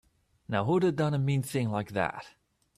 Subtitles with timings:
[0.47, 2.33] Now who'da done a mean thing like that?